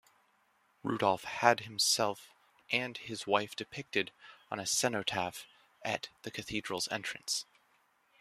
Rudolf 0.81 1.25
had 1.25 1.59
himself 1.59 2.31
and 2.71 2.97
his 2.97 3.27
wife 3.27 3.55
depicted 3.55 4.11
on 4.49 4.59
a 4.59 4.65
cenotaph 4.65 5.45
at 5.85 6.09
the 6.23 6.31
cathedral's 6.31 6.87
entrance. 6.87 7.45